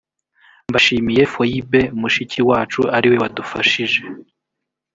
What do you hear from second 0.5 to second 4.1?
mbashimiye foyibe mushiki wacu ari we wadufashije